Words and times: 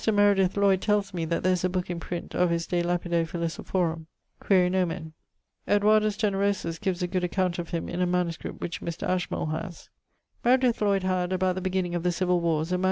Meredith 0.11 0.57
Lloyd 0.57 0.81
tells 0.81 1.13
me 1.13 1.25
that 1.25 1.43
there 1.43 1.51
is 1.53 1.63
a 1.63 1.69
booke 1.69 1.91
in 1.91 1.99
print 1.99 2.33
of 2.33 2.49
his 2.49 2.65
de 2.65 2.81
lapide 2.81 3.27
philosophorum; 3.29 4.07
quaere 4.39 4.67
nomen. 4.67 5.13
Edwardus 5.67 6.17
Generosus 6.17 6.79
gives 6.81 7.03
a 7.03 7.07
good 7.07 7.23
account 7.23 7.59
of 7.59 7.69
him 7.69 7.87
in 7.87 8.01
a 8.01 8.07
manuscript 8.07 8.61
which 8.61 8.81
Mr. 8.81 9.07
Ashmole 9.07 9.51
haz. 9.51 9.91
Meredith 10.43 10.81
Lloyd 10.81 11.03
had, 11.03 11.31
about 11.31 11.53
the 11.53 11.61
beginning 11.61 11.93
of 11.93 12.01
the 12.01 12.11
civill 12.11 12.41
warres, 12.41 12.71
a 12.71 12.79
MS. 12.79 12.79